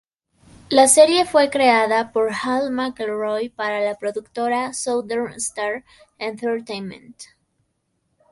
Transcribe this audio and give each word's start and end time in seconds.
La 0.69 0.87
serie 0.87 1.25
fue 1.25 1.51
creada 1.51 2.11
por 2.11 2.31
Hal 2.33 2.71
McElroy 2.71 3.49
para 3.49 3.81
la 3.81 3.93
productora 3.99 4.73
Southern 4.73 5.31
Star 5.33 5.83
Entertainment. 6.17 7.17